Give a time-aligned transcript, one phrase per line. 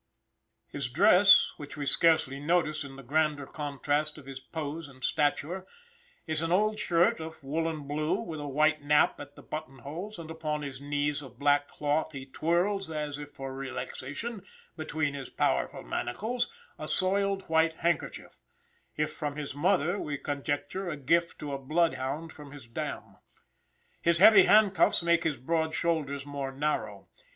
[0.65, 5.67] His dress, which we scarcely notice in the grander contrast of his pose and stature,
[6.25, 10.17] is an old shirt of woolen blue, with a white nap at the button holes,
[10.17, 14.41] and upon his knees of black cloth he twirls, as if for relaxation,
[14.75, 16.49] between his powerful manacles,
[16.79, 18.39] a soiled white handkerchief
[18.97, 23.17] if from his mother, we conjecture, a gift to a bloodhound from his dam.
[24.01, 27.07] His heavy handcuffs make his broad shoulders more narrow.